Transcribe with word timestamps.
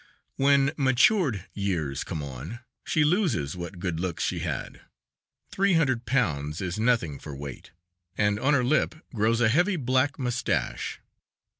When 0.35 0.71
matured 0.77 1.45
years 1.53 2.03
come 2.03 2.23
on, 2.23 2.61
she 2.83 3.03
loses 3.03 3.55
what 3.55 3.77
good 3.77 3.99
looks 3.99 4.23
she 4.23 4.39
had; 4.39 4.81
three 5.51 5.73
hundred 5.73 6.07
pounds 6.07 6.59
is 6.59 6.79
nothing 6.79 7.19
for 7.19 7.35
weight, 7.35 7.69
and 8.17 8.39
on 8.39 8.55
her 8.55 8.63
lip 8.63 8.95
grows 9.13 9.41
a 9.41 9.47
heavy, 9.47 9.75
black 9.75 10.17
mustache. 10.17 10.99